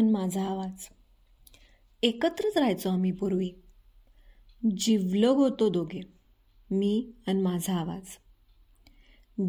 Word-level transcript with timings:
आणि 0.00 0.10
माझा 0.10 0.44
आवाज. 0.44 0.88
एकत्रच 2.02 2.56
राहायचो 2.56 2.90
आम्ही 2.90 3.12
पूर्वी. 3.12 3.50
जिवलग 4.76 5.34
होतो 5.34 5.68
दोघे 5.68 6.00
मी 6.70 7.12
आणि 7.26 7.42
माझा 7.42 7.74
आवाज. 7.74 8.02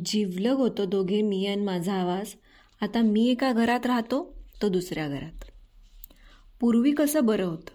जिवलग 0.05 0.55
होतो 0.55 0.85
दोघे 0.85 1.21
मी 1.21 1.45
आणि 1.45 1.61
माझा 1.61 1.93
आवाज. 1.93 2.33
आता 2.81 3.01
मी 3.01 3.29
एका 3.29 3.51
घरात 3.51 3.85
राहतो 3.85 4.43
तो 4.61 4.69
दुसऱ्या 4.69 5.07
घरात. 5.07 5.43
पूर्वी 6.59 6.91
कसं 6.91 7.25
बरं 7.25 7.45
होतं? 7.45 7.71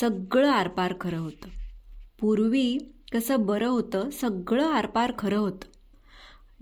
सगळं 0.00 0.50
आरपार 0.50 0.94
खरं 1.00 1.18
होतं. 1.18 1.48
पूर्वी 2.20 2.78
कसं 3.12 3.46
बरं 3.46 3.68
होतं? 3.68 4.10
सगळं 4.10 4.66
आरपार 4.66 5.12
खरं 5.18 5.38
होतं. 5.38 5.66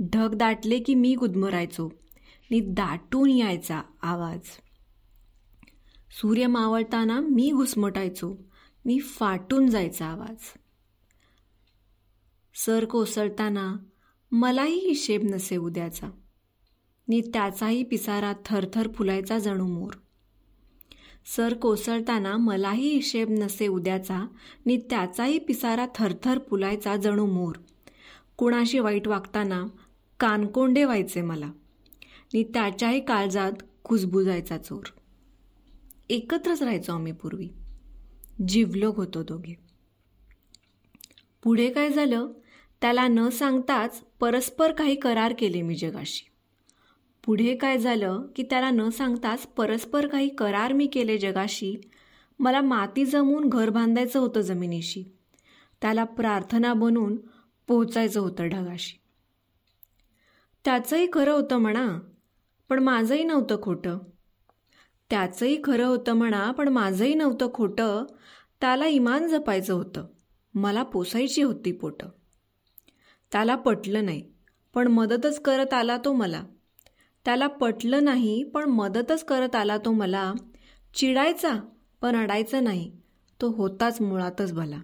ढग 0.04 0.34
दाटले 0.34 0.78
की 0.78 0.94
मी 0.94 1.14
गुदमरायचो. 1.14 1.92
नि 2.50 2.60
दाटून 2.60 3.30
यायचा 3.30 3.82
आवाज. 4.02 4.40
सूर्य 6.20 6.46
मावळताना 6.46 7.20
मी 7.20 7.50
घुसमटायचो. 7.52 8.48
मी 8.84 8.98
फाटून 9.00 9.70
जायचा 9.70 10.06
आवाज. 10.06 10.36
सर 12.54 12.84
कोसळताना 12.84 13.76
मलाही 14.32 14.88
हिशेब 14.88 15.22
नसे 15.24 15.56
उद्याचा. 15.56 16.10
नी 17.08 17.20
त्याचाही 17.20 17.82
पिसारा 17.82 18.32
थरथर 18.44 18.88
फुलायचा 18.92 19.38
जणू 19.38 19.66
मोर. 19.66 19.92
सर 21.36 21.54
कोसळताना 21.54 22.36
मलाही 22.36 22.94
हिशेब 22.94 23.30
नसे 23.30 23.66
उद्याचा. 23.66 24.26
नि 24.66 24.76
त्याचाही 24.76 25.38
पिसारा 25.38 25.86
थरथर 25.94 26.38
फुलायचा 26.50 26.96
जणू 26.96 27.26
मोर. 27.26 27.54
कुणाशी 28.36 28.78
वाईट 28.78 29.08
वागताना 29.08 29.66
कानकोंडे 30.20 30.84
व्हायचे 30.84 31.22
मला. 31.22 31.50
नि 32.34 32.44
त्याच्याही 32.44 33.00
काळजात 33.00 33.52
कुजबुजायचा 33.84 34.58
चोर. 34.58 34.97
एकत्रच 36.10 36.62
राहायचो 36.62 36.92
आम्ही 36.92 37.12
पूर्वी. 37.12 37.48
जिवलोक 38.48 38.96
होतो 38.96 39.22
दोघे. 39.22 39.54
पुढे 41.42 41.70
काय 41.70 41.88
झालं? 41.88 42.28
त्याला 42.80 43.08
न 43.08 43.28
सांगताच 43.28 44.04
परस्पर 44.20 44.72
काही 44.72 44.94
करार 44.94 45.34
केले 45.38 45.62
मी 45.62 45.74
जगाशी. 45.74 46.28
पुढे 47.24 47.56
काय 47.56 47.78
झालं? 47.78 48.26
की 48.36 48.42
त्याला 48.42 48.70
न 48.70 48.88
सांगताच 48.88 49.46
परस्पर 49.46 50.06
काही 50.06 50.28
करार 50.28 50.72
मी 50.72 50.86
केले 50.86 51.18
जगाशी. 51.18 51.76
मला 52.38 52.60
माती 52.60 53.04
जमून 53.04 53.48
घर 53.48 53.70
बांधायचं 53.70 54.20
होतं 54.20 54.40
जमिनीशी. 54.40 55.04
त्याला 55.80 56.04
प्रार्थना 56.04 56.74
बनून 56.74 57.16
पोचायचं 57.66 58.20
होतं 58.20 58.48
ढगाशी. 58.48 59.00
त्याचंही 60.64 61.06
खरं 61.12 61.32
होतं 61.32 61.56
म्हणा 61.56 61.98
पण 62.68 62.78
माझंही 62.78 63.24
नव्हतं 63.24 63.62
खोटं. 63.62 63.98
त्याचंही 65.10 65.60
खरं 65.64 65.86
होतं 65.86 66.12
म्हणा 66.12 66.50
पण 66.50 66.68
माझंही 66.68 67.14
नव्हतं 67.14 67.52
खोटं. 67.54 68.04
त्याला 68.60 68.86
इमान 68.86 69.28
जपायचं 69.28 69.74
होतं. 69.74 70.06
मला 70.54 70.82
पोसायची 70.82 71.42
होती 71.42 71.72
पोटं. 71.72 72.08
त्याला 73.32 73.56
पटलं 73.56 74.04
नाही 74.04 74.22
पण 74.74 74.88
मदतच 74.88 75.42
करत 75.42 75.74
आला 75.74 75.98
तो 76.04 76.12
मला. 76.12 76.44
त्याला 77.24 77.46
पटलं 77.46 78.04
नाही 78.04 78.44
पण 78.44 78.64
मदतच 78.70 79.24
करत 79.24 79.54
आला 79.54 79.78
तो 79.78 79.92
मला. 79.92 80.32
चिडायचा 80.94 81.52
पण 82.00 82.16
अडायचा 82.16 82.60
नाही. 82.60 82.92
तो 83.40 83.48
होताच 83.48 84.00
मुळातच 84.00 84.52
भला. 84.52 84.80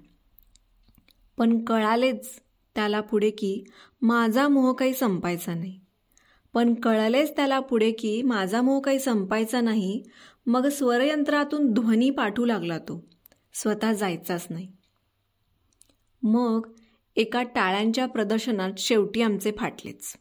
पण 1.37 1.65
कळालेच 1.65 2.41
त्याला 2.75 3.01
पुढे 3.01 3.31
की 3.31 3.65
माझा 4.03 4.49
मोह 4.49 4.73
काही 4.73 4.95
संपायचा 4.95 5.55
नाही. 5.55 5.81
पण 6.55 6.75
कळलेच 6.75 7.37
त्याला 7.37 7.61
पुढे 7.61 7.93
की 7.93 8.23
माझा 8.23 8.63
मोह 8.63 8.81
काही 8.81 8.99
संपायचा 8.99 9.61
नाही. 9.61 10.03
मग 10.47 10.67
स्वरयंत्रातून 10.67 11.73
ध्वनी 11.73 12.11
पाठू 12.11 12.45
लागला 12.45 12.79
तो. 12.79 13.09
स्वतः 13.55 13.93
जायचाच 13.93 14.47
नाही. 14.51 14.73
मग 16.23 16.71
एका 17.17 17.43
टाळ्यांच्या 17.43 18.07
प्रदर्शनात 18.07 18.73
शेवटी 18.79 19.23
आमचे 19.23 19.53
फाटलेच. 19.59 20.17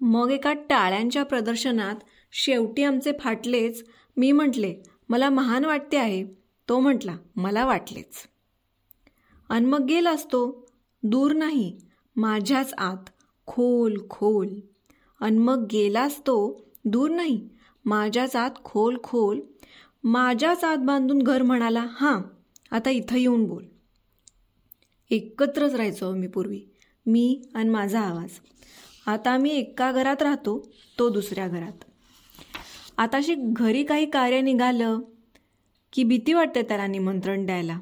मग 0.00 0.30
एका 0.30 0.52
टाळ्यांच्या 0.52 1.24
प्रदर्शनात 1.24 1.96
शेवटी 2.32 2.82
आमचे 2.82 3.12
फाटलेच. 3.20 3.84
मी 4.16 4.32
म्हटले 4.32 4.74
मला 5.08 5.30
महान 5.30 5.64
वाटते 5.64 5.96
आहे. 5.96 6.24
तो 6.68 6.80
म्हटला 6.80 7.16
मला 7.36 7.66
वाटलेच. 7.66 8.14
आणि 9.48 9.66
मग 9.66 9.84
गेलास 9.84 10.26
तो. 10.26 10.70
दूर 11.02 11.32
नाही. 11.32 11.78
माझ्याच 12.16 12.74
आत 12.78 13.10
खोल 13.46 14.06
खोल 14.10 14.48
आणि 15.20 15.38
मग 15.38 15.66
गेलास 15.72 16.18
तो 16.20 16.36
दूर 16.84 17.10
नाही. 17.10 17.48
माझ्याच 17.84 18.36
आत 18.36 18.50
खोल 18.64 18.96
खोल 19.02 19.40
माझ्याच 20.04 20.64
आत 20.64 20.76
बांधून 20.76 21.22
घर 21.22 21.42
म्हणाला 21.42 21.86
हां 21.90 22.20
आता 22.70 22.90
इथं 22.90 23.16
येऊन 23.16 23.44
बोल. 23.44 23.64
एकत्रच 25.10 25.74
राहायचो 25.74 26.14
मी 26.14 26.26
पूर्वी 26.26 26.60
मी 27.06 27.42
आणि 27.54 27.68
माझा 27.70 28.00
आवाज. 28.00 28.30
आता 29.06 29.36
मी 29.38 29.50
एका 29.50 29.92
घरात 29.92 30.22
राहतो 30.22 30.58
तो 30.98 31.08
दुसऱ्या 31.08 31.48
घरात. 31.48 31.84
आताशी 32.98 33.34
घरी 33.36 33.84
काही 33.84 34.06
कार्य 34.06 34.40
निघालं 34.40 34.98
की 35.92 36.04
भीती 36.04 36.32
वाटते 36.32 36.62
त्याला 36.62 36.86
निमंत्रण 36.86 37.46
द्यायला. 37.46 37.78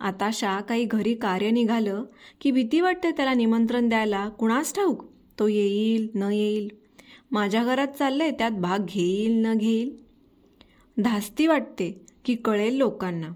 आताशा 0.00 0.60
काही 0.60 0.84
घरी 0.84 1.14
कार्य 1.14 1.50
निघालं 1.50 2.04
की 2.40 2.50
भीती 2.50 2.80
वाटते 2.80 3.10
त्याला 3.10 3.34
निमंत्रण 3.34 3.88
द्यायला 3.88 4.28
कुणास 4.28 4.74
ठाऊक? 4.74 5.13
तो 5.38 5.48
येईल 5.48 6.08
न 6.14 6.22
येईल. 6.22 6.68
माझ्या 7.30 7.64
घरात 7.64 7.88
चाललंय 7.88 8.30
त्यात 8.30 8.50
भाग 8.50 8.78
घेईल 8.78 9.46
न 9.46 9.54
घेईल. 9.54 9.96
धास्ती 11.02 11.46
वाटते 11.46 12.00
की 12.24 12.34
कळेल 12.34 12.76
लोकांना. 12.76 13.28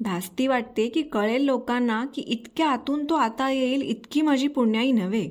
धास्ती 0.00 0.46
वाटते 0.46 0.88
की 0.88 1.02
कळेल 1.02 1.44
लोकांना 1.44 2.04
की 2.14 2.22
इतक्या 2.22 2.68
आतून 2.68 3.04
तो 3.10 3.14
आता 3.14 3.50
येईल 3.50 3.82
इतकी 3.82 4.22
माझी 4.22 4.48
पुण्याई 4.48 4.92
नव्हे. 4.92 5.28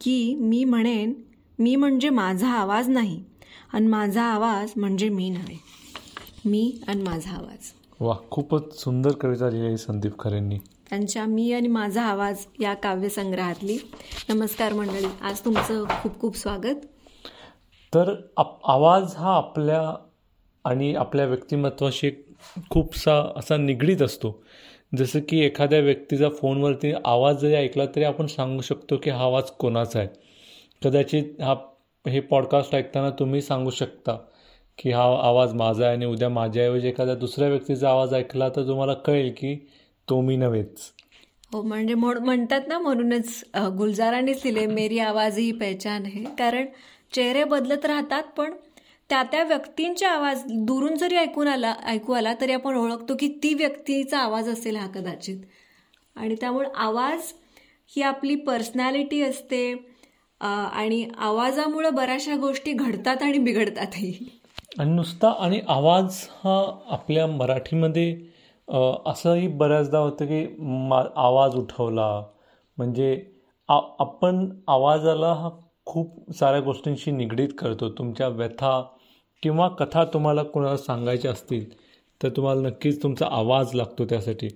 की 0.00 0.34
मी 0.34 0.64
म्हणेन 0.64 1.12
मी 1.58 1.76
म्हणजे 1.76 2.10
माझा 2.10 2.48
आवाज 2.48 2.88
नाही 2.88 3.24
आणि 3.72 3.86
माझा 3.86 4.22
आवाज 4.22 4.72
म्हणजे 4.76 5.08
मी 5.08 5.30
नव्हे. 5.30 5.56
मी 6.44 6.80
आणि 6.88 7.02
माझा 7.02 7.30
आवाज. 7.30 7.72
वा 8.00 8.16
खूपच 8.30 8.80
सुंदर 8.80 9.10
कविता 9.10 9.50
लिहिली 9.50 9.76
संदीप 9.76 10.18
खरेंनी. 10.18 10.58
त्यांच्या 10.92 11.24
मी 11.24 11.52
आणि 11.52 11.68
माझा 11.68 12.02
आवाज 12.02 12.44
या 12.60 12.74
काव्यसंग्रहातली. 12.74 13.78
नमस्कार 14.28 14.72
मंडळी 14.72 15.06
आज 15.22 15.40
तुमचं 15.44 15.84
खूप 16.02 16.20
खूप 16.20 16.36
स्वागत. 16.36 16.74
तर 17.94 18.14
आवाज 18.64 19.14
हा 19.16 19.36
आपल्या 19.36 19.94
आणि 20.64 20.94
आपल्या 20.94 21.26
व्यक्तिमत्वाशी 21.26 22.10
खूपसा 22.70 23.32
असा 23.36 23.56
निगडीत 23.56 24.02
असतो. 24.02 24.42
जसं 24.96 25.20
की 25.28 25.40
एखाद्या 25.40 25.80
व्यक्तीचा 25.80 26.28
फोनवरती 26.28 26.92
आवाज 27.04 27.36
जरी 27.36 27.54
ऐकला 27.54 27.86
तरी 27.86 28.04
आपण 28.04 28.26
सांगू 28.26 28.60
शकतो 28.60 28.96
की 28.96 29.10
हा 29.10 29.24
आवाज 29.24 29.50
कोणाचा 29.50 29.98
आहे. 29.98 30.08
कदाचित 30.84 31.40
हा 31.40 31.54
हे 32.06 32.20
पॉडकास्ट 32.20 32.74
ऐकताना 32.74 33.10
तुम्ही 33.10 33.42
सांगू 33.42 33.70
शकता 33.70 34.18
की 34.78 34.90
हा 34.90 35.02
आवाज 35.02 35.54
माझा 35.54 35.84
आहे 35.86 35.94
आणि 35.94 36.06
उद्या 36.06 36.28
माझ्याऐवजी 36.28 36.88
एखाद्या 36.88 37.14
दुसऱ्या 37.14 37.48
व्यक्तीचा 37.48 37.90
आवाज 37.90 38.14
ऐकला 38.14 38.48
तर 38.48 38.66
तुम्हाला 38.68 38.94
कळेल 38.94 39.32
की 39.36 39.58
तो 40.08 40.20
मी 40.20 40.36
नव्हेच. 40.36 40.90
हो 41.52 41.62
म्हणजे 41.62 41.94
म्हणतात 41.94 42.68
ना 42.68 42.78
म्हणूनच 42.78 43.42
गुलजारानेच 43.78 44.40
लिहिले 44.44 44.66
मेरी 44.66 44.98
आवाज 44.98 45.38
ही 45.38 45.50
पहचान 45.52 46.04
आहे. 46.06 46.24
कारण 46.38 46.66
चेहरे 47.12 47.44
बदलत 47.44 47.84
राहतात 47.86 48.22
पण 48.36 48.52
त्या 49.10 49.22
त्या 49.22 49.42
व्यक्तींचा 49.44 50.08
आवाज 50.10 50.42
दुरून 50.66 50.94
जरी 50.96 51.16
ऐकून 51.16 51.48
आला 51.48 51.74
ऐकू 51.86 52.12
आला 52.12 52.32
तरी 52.40 52.52
आपण 52.52 52.76
ओळखतो 52.76 53.14
की 53.20 53.28
ती 53.42 53.52
व्यक्तीचा 53.54 54.18
आवाज 54.18 54.48
असेल 54.48 54.76
हा 54.76 54.86
कदाचित. 54.94 55.38
आणि 56.16 56.34
त्यामुळे 56.40 56.68
आवाज 56.76 57.32
ही 57.96 58.02
आपली 58.02 58.34
पर्सनॅलिटी 58.36 59.20
असते 59.22 59.72
आणि 60.40 61.06
आवाजामुळे 61.18 61.90
बऱ्याचशा 61.90 62.36
गोष्टी 62.36 62.72
घडतात 62.72 63.22
आणि 63.22 63.38
बिघडतातही. 63.38 64.12
आणि 64.78 64.92
नुसता 64.94 65.32
आणि 65.38 65.60
आवाज 65.68 66.16
हा 66.44 66.58
आपल्या 66.90 67.26
मराठीमध्ये 67.26 68.14
असंही 68.68 69.48
बऱ्याचदा 69.48 69.98
होतं 69.98 70.26
की 70.26 70.46
मा 70.88 71.02
आवाज 71.16 71.54
उठवला. 71.54 72.08
म्हणजे 72.78 73.14
आ 73.68 73.78
आपण 74.00 74.48
आवाजाला 74.68 75.32
हा 75.34 75.50
खूप 75.86 76.32
साऱ्या 76.38 76.60
गोष्टींशी 76.60 77.10
निगडीत 77.10 77.48
करतो. 77.58 77.88
तुमच्या 77.88 78.28
व्यथा 78.28 78.80
किंवा 79.42 79.68
कथा 79.68 80.04
तुम्हाला 80.04 80.42
कोणाला 80.42 80.76
सांगायच्या 80.76 81.30
असतील 81.32 81.64
तर 82.20 82.28
तुम्हाला 82.28 82.60
नक्कीच 82.60 83.02
तुमचा 83.02 83.26
आवाज 83.30 83.74
लागतो 83.74 84.04
त्यासाठी. 84.04 84.48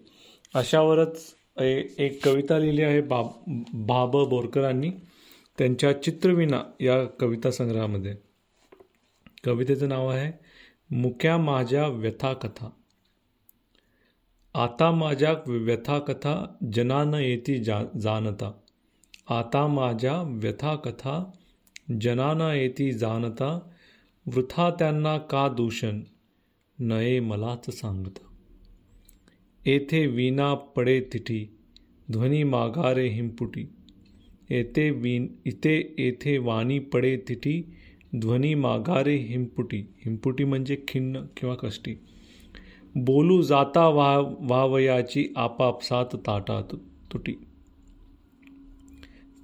अशावरच 0.55 1.35
एक 1.99 2.25
कविता 2.25 2.59
लिहिली 2.59 2.83
आहे 2.83 3.01
बा 3.01 3.23
बाब 3.87 4.17
बोरकरांनी 4.29 4.91
त्यांच्या 5.59 5.93
चित्रविना 6.03 6.63
या 6.81 7.03
कविता 7.21 7.51
संग्रहामध्ये. 7.51 8.15
कवितेचं 9.45 9.89
नाव 9.89 10.09
आहे 10.09 10.33
मुक्या 10.97 11.37
माझ्या 11.39 11.87
व्यथा 11.89 12.33
कथा. 12.33 12.69
आता 14.59 14.91
माझ्या 14.91 15.35
व्यथा 15.47 15.99
कथा 15.99 16.57
जनान 16.73 17.15
येती 17.15 17.59
जा 17.65 17.83
जानता 18.01 18.53
आता 19.29 19.67
माझ्या 19.67 20.23
व्यथा 20.23 20.75
कथा 20.75 21.33
जनाना 22.01 22.55
येती 22.55 22.93
जानता 22.93 23.71
वृथा 24.27 24.71
त्यांना 24.71 25.19
का 25.19 25.49
दूषण? 25.49 26.01
नये 26.79 27.21
मलाच 27.21 27.71
सांगता. 27.71 28.27
येथे 29.67 30.07
विना 30.07 30.55
पडे 30.55 31.01
तिठी 31.13 31.57
ध्वनी 32.13 32.43
मागारे 32.43 33.09
हिंपुटी 33.09 33.69
येथे 34.51 34.91
विन 34.91 35.27
इथे 35.45 35.95
येथे 35.99 36.39
वाणी 36.39 36.79
पडे 36.79 37.17
तिठी 37.17 37.63
ध्वनी 38.19 38.55
मागारे 38.55 39.17
हिंपुटी 39.17 39.79
हिंपुटी 39.79 40.45
म्हणजे 40.45 40.85
खिन्न 40.89 41.21
किंवा 41.37 41.55
कष्टी. 41.55 41.95
बोलू 42.99 43.43
जाता 43.43 43.89
वा 43.89 44.37
वावयाची 44.41 45.33
आपापसात 45.37 46.07
ताटात 46.15 46.77
तुटी. 47.13 47.33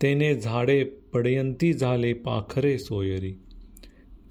तेने 0.02 0.34
झाडे 0.34 0.84
पडयंती 0.84 1.72
झाले 1.72 2.12
पाखरे 2.12 2.78
सोयरी. 2.78 3.32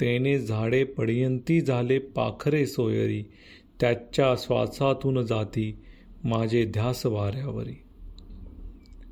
तेने 0.02 0.40
झाडे 0.40 0.84
पडयंती 0.84 1.62
झाले 1.62 2.00
पाखरे 2.00 2.66
सोयरी. 2.66 3.24
त्याच्या 3.80 4.36
श्वासातून 4.38 5.22
जाती 5.22 5.78
माझे 6.24 6.66
ध्यास 6.66 7.06
वाऱ्यावरी. 7.06 7.82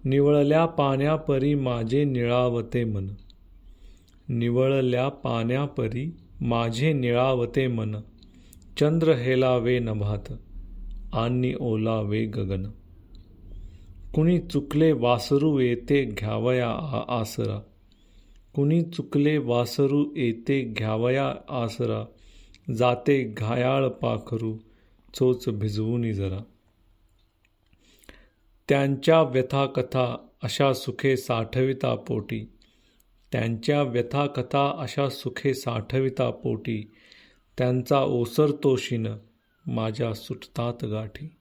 निवळल्या 0.03 0.65
पाण्यापरी 0.65 1.55
माझे 1.55 2.03
निळावते 2.03 2.83
मन. 2.83 3.07
निवळल्या 4.29 5.09
पाण्यापरी 5.09 6.17
माझे 6.41 6.93
निळावते 6.93 7.67
मन. 7.67 7.95
चंद्र 8.79 9.11
हेलावे 9.11 9.79
नभात 9.79 10.33
आणि 11.13 11.53
ओलावे 11.59 12.25
गगन। 12.25 12.63
कुणी 14.13 14.39
चुकले 14.39 14.91
वासरू 14.91 15.59
येते 15.59 16.05
घ्यावया 16.05 17.05
आसरा। 17.09 17.59
कुणी 18.55 18.81
चुकले 18.81 19.37
वासरू 19.37 20.05
येते 20.15 20.61
घ्यावया 20.61 21.35
आसरा। 21.49 22.05
जाते 22.73 23.23
घायाळ 23.23 23.87
पाखरू 23.87 24.57
चोच 25.13 25.49
भिजवून 25.49 26.13
जरा। 26.13 26.39
त्यांच्या 28.69 29.21
व्यथाकथा 29.21 30.17
अशा 30.43 30.73
सुखे 30.73 31.17
साठविता 31.17 31.95
पोटी। 31.95 32.51
त्यांच्या 33.31 33.81
व्यथाकथा 33.81 34.75
अशा 34.77 35.09
सुखे 35.09 35.53
साठविता 35.53 36.29
पोटी। 36.29 36.91
त्यांचा 37.59 37.99
ओसरतो 37.99 38.75
शिन 38.75 39.07
माझ्या 39.65 40.13
सुटतात 40.13 40.85
गाठी. 40.85 41.35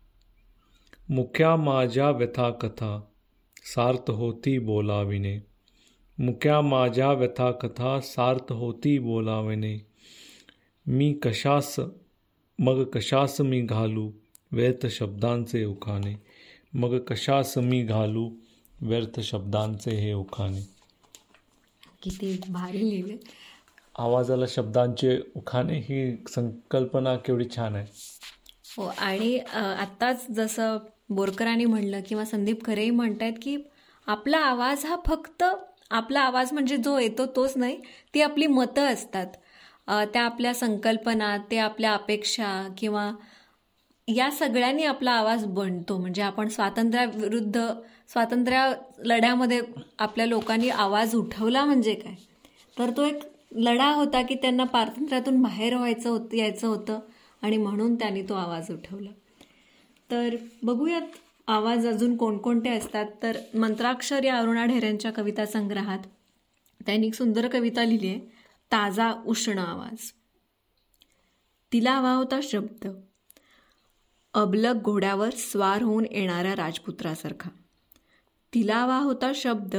मुख्या 1.09 1.57
माझ्या 1.57 2.11
व्यथाकथा 2.11 3.01
सार्थ 3.57 4.11
होती 4.11 4.59
बोलाविने 4.59 5.39
मुख्या 6.19 6.61
माझ्या 6.61 7.13
व्यथाकथा 7.13 8.01
सार्थ 8.01 8.53
होती 8.53 8.99
बोलाविने 8.99 9.87
मी 10.87 11.13
कशास 11.23 11.77
मग 12.59 12.85
कशास 12.85 13.41
मी 13.41 13.61
घालू 13.61 14.13
व्यर्थ 14.53 14.87
शब्दांचे 14.87 15.65
उखाणे. 15.65 16.15
मग 16.75 16.99
कशास 16.99 17.59
मी 17.59 17.83
घालू 17.83 18.31
व्यर्थ 18.81 19.21
शब्दांचे 19.21 19.91
हे 19.91 20.13
उखाणे. 20.13 20.69
किती 22.03 22.41
भारी 22.49 22.91
लिहिले 22.91 23.17
आवाजाला 23.99 24.45
शब्दांचे 24.49 25.19
उखाणे 25.37 25.79
ही 25.89 26.01
संकल्पना 26.29 27.17
केवढी 27.17 27.45
छान 27.57 27.75
आहे. 27.77 27.87
हो 28.77 28.87
आणि 28.99 29.39
आत्ताच 29.53 30.27
जसं 30.31 30.77
बोरकरांनी 31.11 31.65
म्हणलं 31.65 32.01
किंवा 32.09 32.25
संदीप 32.25 32.65
खरेही 32.65 32.91
म्हणतायत 32.91 33.33
की 33.43 33.57
आपला 34.07 34.39
आवाज 34.39 34.85
हा 34.87 34.97
फक्त 35.07 35.45
आपला 35.91 36.21
आवाज 36.21 36.53
म्हणजे 36.53 36.77
जो 36.77 36.99
येतो 36.99 37.27
तोच 37.37 37.57
नाही 37.57 37.77
ती 38.15 38.21
आपली 38.23 38.47
मतं 38.47 38.93
असतात. 38.93 39.27
त्या 40.13 40.23
आपल्या 40.23 40.53
संकल्पना 40.55 41.37
ते 41.51 41.59
आपल्या 41.59 41.93
अपेक्षा 41.95 42.49
किंवा 42.79 43.11
या 44.09 44.31
सगळ्यांनी 44.31 44.85
आपला 44.85 45.11
आवाज 45.13 45.45
बनतो. 45.47 45.97
म्हणजे 45.99 46.23
आपण 46.23 46.49
स्वातंत्र्याविरुद्ध 46.49 47.61
स्वातंत्र्या 48.13 48.71
लढ्यामध्ये 49.05 49.61
आपल्या 49.99 50.27
लोकांनी 50.27 50.69
आवाज 50.71 51.15
उठवला 51.17 51.65
म्हणजे 51.65 51.95
काय? 51.95 52.15
तर 52.77 52.91
तो 52.97 53.05
एक 53.05 53.23
लढा 53.53 53.91
होता 53.91 54.23
की 54.23 54.35
त्यांना 54.35 54.65
पारतंत्र्यातून 54.65 55.43
बाहेर 55.43 55.77
व्हायचं 55.77 56.11
होतं 56.11 56.37
यायचं 56.37 56.67
होतं 56.67 57.01
आणि 57.43 57.57
म्हणून 57.57 57.95
त्यांनी 57.95 58.23
तो 58.23 58.35
आवाज 58.35 58.71
उठवला. 58.71 59.11
तर 60.11 60.37
बघूयात 60.63 61.03
आवाज 61.47 61.87
अजून 61.87 62.17
कोणकोणते 62.17 62.69
असतात. 62.69 63.07
तर 63.23 63.39
मंत्राक्षर 63.55 64.25
या 64.25 64.39
अरुणा 64.39 64.65
ढेऱ्यांच्या 64.65 65.11
कविता 65.11 65.47
संग्रहात 65.47 65.99
त्यांनी 66.87 67.07
एक 67.07 67.15
सुंदर 67.15 67.49
कविता 67.49 67.85
लिहिली 67.85 68.09
आहे. 68.09 68.19
ताजा 68.73 69.13
उष्ण 69.27 69.59
आवाज. 69.59 70.13
तिला 71.73 71.93
हवा 71.93 72.13
होता 72.13 72.41
शब्द. 72.43 72.89
अबलक 74.35 74.75
घोड्यावर 74.83 75.31
स्वार 75.31 75.83
होऊन 75.83 76.05
येणाऱ्या 76.11 76.57
राजपुत्रासारखा. 76.57 77.51
तिला 78.55 78.77
हवा 78.77 78.99
होता 78.99 79.33
शब्द. 79.35 79.77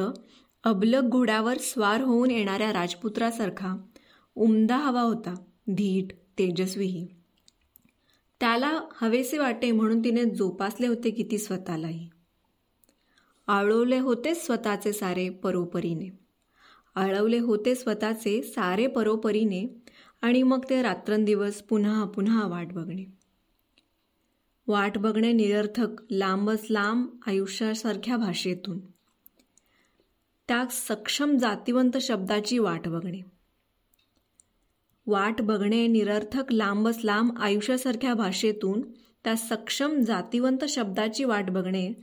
अबलक 0.63 1.03
घोड्यावर 1.03 1.57
स्वार 1.57 2.01
होऊन 2.01 2.31
येणाऱ्या 2.31 2.73
राजपुत्रासारखा 2.73 3.75
उमदा 4.35 4.77
हवा 4.77 5.01
होता 5.01 5.33
धीट 5.67 6.13
तेजस्वीही. 6.39 7.07
त्याला 8.39 8.81
हवेसे 8.93 9.37
वाटे 9.37 9.71
म्हणून 9.71 9.99
तिने 9.99 10.25
जोपासले 10.25 10.87
होते 10.87 11.11
किती 11.11 11.37
स्वतःलाही. 11.37 12.09
आळवले 13.47 13.99
होते 13.99 14.35
स्वतःचे 14.35 14.93
सारे 14.93 15.29
परोपरीने. 15.29 16.19
आळवले 16.95 17.39
होते 17.39 17.75
स्वतःचे 17.75 18.43
सारे 18.43 18.87
परोपरीने 18.87 19.83
आणि 20.21 20.43
मग 20.43 20.65
ते 20.69 20.81
रात्रंदिवस 20.81 21.61
पुन्हा 21.61 22.05
पुन्हा 22.05 22.47
वाट 22.47 22.73
बघणे. 22.73 23.05
वाट 24.67 24.97
बघणे 24.97 25.31
निरर्थक 25.31 25.87
लांबच 26.11 26.67
लांब 26.69 27.07
आयुष्यासारख्या 27.27 28.17
भाषेतून. 28.17 28.79
त्या 30.49 30.65
सक्षम 30.71 31.37
जातिवंत 31.37 31.97
शब्दाची 31.97 32.57
वाट 32.57 32.87
बघणे. 32.87 33.21
वाट 35.07 35.41
बघणे 35.41 35.87
निरर्थक 35.87 36.43
लांबच 36.51 36.99
लांब 37.03 37.37
आयुष्यासारख्या 37.39 38.13
भाषेतून 38.13 38.81
त्या 39.23 39.35
सक्षम 39.35 39.99
जातिवंत 39.99 40.65
शब्दाची 40.69 41.23
वाट 41.23 41.49
बघणे 41.49 41.93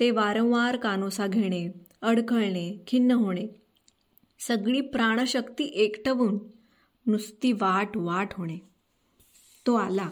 ते 0.00 0.10
वारंवार 0.10 0.76
कानोसा 0.76 1.26
घेणे 1.26 1.68
अडखळणे 2.02 2.84
खिन्न 2.86 3.10
होणे. 3.10 3.46
सगळी 4.40 4.80
प्राणशक्ती 4.80 5.64
एकटवून 5.64 6.38
नुसती 7.06 7.52
वाट 7.52 7.96
वाट 7.96 8.28
होणे. 8.32 8.58
तो 9.66 9.74
आला. 9.74 10.10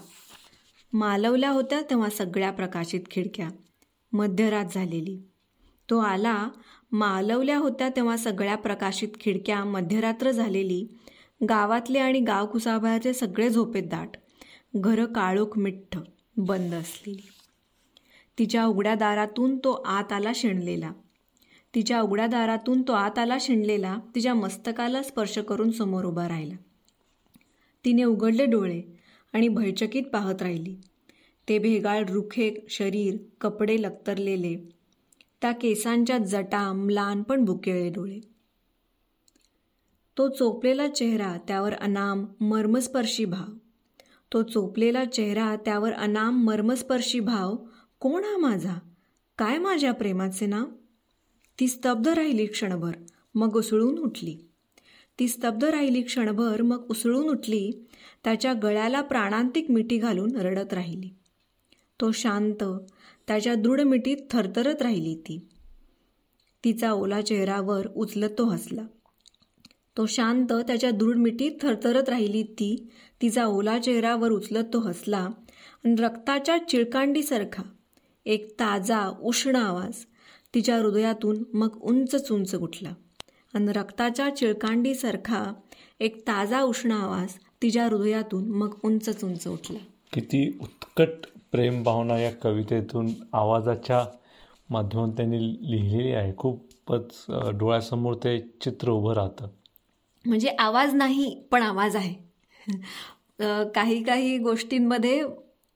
मालवल्या 0.93 1.51
होत्या 1.51 1.83
तेव्हा 1.83 2.11
सगळ्या 2.11 2.51
प्रकाशित 2.51 3.01
खिडक्या. 3.11 3.49
मध्यरात 4.13 4.65
झालेली. 4.75 5.23
तो 5.91 5.99
आला 5.99 6.49
मालवल्या 6.93 7.59
होत्या 7.59 7.89
तेव्हा 7.89 8.17
सगळ्या 8.17 8.57
प्रकाशित 8.57 9.09
खिडक्या 9.21 9.65
मध्यरात्र 9.65 10.31
झालेली 10.31 10.87
गावातले 11.49 11.99
आणि 11.99 12.21
गाव 12.21 12.47
कुसाबाचे 12.47 13.13
सगळे 13.13 13.51
झोपेत 13.51 13.83
दाट 13.83 14.17
घरं 14.77 15.05
काळोख 15.05 15.59
मिठ्ठ 15.59 15.99
बंद 16.37 16.75
असलेली. 16.75 17.29
तिच्या 18.39 18.65
उघड्या 18.65 18.95
दारातून 18.95 19.59
तो 19.59 19.73
आत 19.73 20.13
आला 20.13 20.33
शिणलेला. 20.35 20.93
तिच्या 21.75 22.01
उघड्या 22.01 22.27
दारातून 22.27 22.83
तो 22.83 22.93
आत 22.93 23.19
आला 23.19 23.37
शिणलेला 23.41 23.99
तिच्या 24.15 24.35
मस्तकाला 24.35 25.03
स्पर्श 25.03 25.39
करून 25.39 25.71
समोर 25.71 26.05
उभा 26.05 26.29
राहिला. 26.29 26.55
तिने 27.85 28.05
उघडले 28.05 28.47
डोळे 28.47 28.83
आणि 29.33 29.49
भयचकित 29.49 30.03
पाहत 30.03 30.43
राहिली. 30.43 30.77
ते 31.49 31.59
भेगाळ 31.59 32.05
रुखे 32.09 32.67
शरीर 32.69 33.17
कपडे 33.41 33.83
लक्तरलेले 33.83 34.80
त्या 35.43 35.53
केसांच्या 35.53 36.19
जटा 36.19 36.73
म्लान 36.73 37.23
पण 37.23 37.45
बुकेळे 37.45 37.89
डोळे. 37.91 38.21
तो 40.19 40.29
चोपलेला 40.29 40.89
चेहरा 40.89 41.37
त्यावर 41.49 41.73
अनाम 41.73 42.27
मर्मस्पर्शी 42.41 43.25
भाव. 43.25 43.53
तो 44.33 44.43
चोपलेला 44.43 45.05
चेहरा 45.05 45.57
त्यावर 45.57 45.93
अनाम 45.93 46.45
मर्मस्पर्शी 46.45 47.21
भाव. 47.21 47.57
कोण 48.01 48.25
हा 48.25 48.37
माझा? 48.37 48.75
काय 49.39 49.59
माझ्या 49.59 49.93
प्रेमाचे 49.93 50.47
नाव? 50.47 50.65
ती 51.61 51.69
स्तब्ध 51.69 52.09
राहिली 52.09 52.47
क्षणभर 52.47 52.93
मग 53.35 53.57
उसळून 53.57 53.99
उठली. 53.99 54.37
ती 55.19 55.29
स्तब्ध 55.29 55.65
राहिली 55.65 56.03
क्षणभर 56.03 56.63
मग 56.63 56.87
उसळून 56.91 57.29
उठली. 57.29 57.89
त्याच्या 58.25 58.53
गळ्याला 58.53 59.01
प्राणांतिक 59.01 59.71
मिठी 59.71 59.99
घालून 59.99 60.37
रडत 60.37 60.73
राहिली. 60.73 61.11
तो 62.01 62.13
शांत 62.13 62.65
त्याच्या 63.31 63.55
दृढ 63.55 63.81
मिठीत 63.81 64.17
थरथरत 64.31 64.83
राहिली 64.83 65.15
ती. 65.15 65.49
तिचा 66.65 66.93
ओला 66.93 67.21
चेहरावर 67.21 67.87
उचलत 67.97 68.31
तो 68.39 68.45
हसला. 68.45 68.83
तो 69.97 70.07
शांत 70.07 70.53
त्याच्या 70.53 70.91
दृढ 70.91 71.17
मिठीत 71.17 71.51
थरथरत 71.63 72.09
राहिली 72.09 72.43
ती 72.43 72.89
तिचा 73.23 73.45
ओला 73.45 73.79
चेहरावर 73.79 74.31
उचलत 74.31 74.65
तो 74.73 74.79
हसला 74.79 75.29
आणि 75.85 75.95
रक्ताच्या 75.95 76.59
चिळकांडीसारखा 76.69 77.63
एक 78.27 78.53
ताजा 78.53 79.13
उष्ण 79.23 79.57
आवाज 79.57 80.05
तिच्या 80.55 80.77
हृदयातून 80.77 81.45
मग 81.53 81.79
उंच 81.83 82.31
उंच 82.31 82.55
उठला 82.55 82.93
आणि 83.55 83.73
रक्ताच्या 83.73 84.37
चिळकांडीसारखा 84.37 85.53
एक 86.01 86.21
ताजा 86.21 86.61
उष्ण 86.61 86.93
आवाज 86.93 87.29
तिच्या 87.63 87.87
हृदयातून 87.87 88.51
मग 88.51 88.75
उंच 88.85 89.25
उंच 89.25 89.49
उठला. 89.49 89.79
किती 90.13 90.59
उत्कट 90.61 91.09
प्रेमभावना 91.53 92.19
या 92.19 92.31
कवितेतून 92.43 93.09
आवाजाच्या 93.33 94.05
माध्यमातून 94.71 95.15
त्यांनी 95.17 95.39
लिहिलेली 95.71 96.13
आहे. 96.13 96.33
खूपच 96.37 97.25
डोळ्यासमोर 97.59 98.15
ते 98.25 98.39
चित्र 98.63 98.91
उभं 98.91 99.15
राहतं. 99.15 99.49
म्हणजे 100.25 100.49
आवाज 100.59 100.95
नाही 100.95 101.35
पण 101.51 101.63
आवाज 101.63 101.97
आहे. 101.97 102.15
काही 103.75 104.03
काही 104.05 104.37
गोष्टींमध्ये 104.39 105.23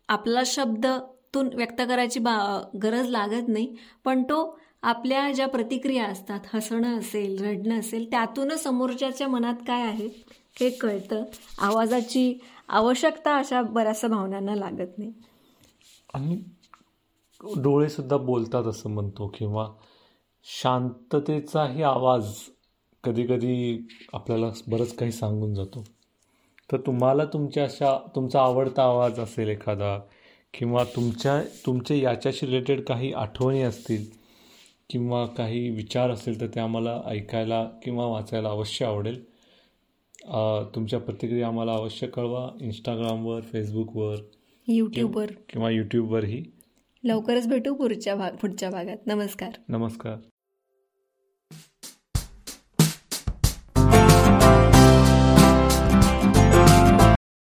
आपला 0.09 0.43
शब्दातून 0.47 1.49
व्यक्त 1.54 1.81
करायची 1.88 2.21
बा 2.21 2.37
गरज 2.83 3.09
लागत 3.11 3.49
नाही 3.49 3.75
पण 4.04 4.23
तो 4.23 4.57
आपल्या 4.83 5.31
ज्या 5.33 5.47
प्रतिक्रिया 5.49 6.07
असतात 6.07 6.47
हसणं 6.52 6.99
असेल 6.99 7.38
रडणं 7.45 7.78
असेल 7.81 8.11
त्यातूनच 8.11 8.62
समोरच्याच्या 8.62 9.28
मनात 9.28 9.62
काय 9.66 9.83
आहे 9.83 10.09
हे 10.61 10.69
कळतं. 10.71 11.23
आवाजाची 11.59 12.38
आवश्यकता 12.69 13.37
अशा 13.38 13.62
बऱ्याचशा 13.62 14.09
भावनांना 14.09 14.54
लागत 14.54 14.99
नाही. 14.99 15.12
आणि 16.14 16.37
डोळेसुद्धा 17.62 18.16
बोलतात 18.16 18.64
असं 18.64 18.90
म्हणतो 18.90 19.26
किंवा 19.38 19.66
शांततेचाही 20.44 21.83
आवाज 21.83 22.33
कधीकधी 23.04 23.78
आपल्याला 24.12 24.50
बरंच 24.68 24.94
काही 24.97 25.12
सांगून 25.12 25.54
जातो. 25.54 25.85
तर 26.73 26.80
तुम्हाला 26.80 27.25
तुमच्या 27.25 27.64
अशा 27.64 27.97
तुमचा 28.14 28.40
आवडता 28.42 28.83
आवाज 28.83 29.18
असेल 29.21 29.49
एखादा 29.49 29.99
किंवा 30.54 30.85
तुमच्या 30.97 31.40
तुमचे 31.66 31.99
याच्याशी 32.00 32.47
रिलेटेड 32.47 32.85
काही 32.85 33.12
आठवणी 33.12 33.62
असतील 33.62 34.04
किंवा 34.90 35.25
काही 35.26 35.68
विचार 35.71 36.11
असेल 36.11 36.40
तर 36.40 36.47
ते 36.47 36.61
आम्हाला 36.61 37.00
ऐकायला 37.06 37.64
किंवा 37.83 38.06
वाचायला 38.06 38.49
अवश्य 38.49 38.87
आवडेल. 38.87 39.23
तुमच्या 40.75 40.99
प्रतिक्रिया 41.00 41.47
आम्हाला 41.49 41.73
अवश्य 41.75 42.06
कळवा. 42.06 42.49
इंस्टाग्रामवर 42.61 43.40
फेसबुकवर 43.40 44.16
यूट्यूबवर. 44.68 45.26
किंवा 45.49 45.71
यूट्यूबवरही. 45.71 46.44
लवकरच 47.04 47.49
भेटू 47.49 47.75
पुढच्या 47.75 48.14
भाग 48.14 48.33
पुढच्या 48.33 48.71
भागात. 48.71 48.97
नमस्कार. 49.06 49.50
नमस्कार. 49.68 50.16